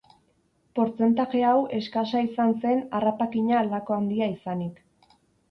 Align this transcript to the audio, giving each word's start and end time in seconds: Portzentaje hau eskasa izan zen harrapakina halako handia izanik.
Portzentaje 0.77 1.43
hau 1.49 1.59
eskasa 1.79 2.21
izan 2.29 2.55
zen 2.65 2.81
harrapakina 3.01 3.61
halako 3.61 3.99
handia 4.01 4.33
izanik. 4.35 4.83